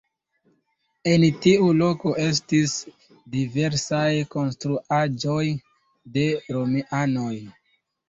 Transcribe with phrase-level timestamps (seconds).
[1.11, 2.73] En tiu loko estis
[3.37, 5.47] diversaj konstruaĵoj
[6.19, 6.29] de
[6.61, 7.35] romianoj.